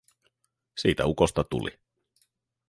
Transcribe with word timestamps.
Siitä 0.77 1.05
ukosta 1.05 1.43
tuli. 1.43 1.79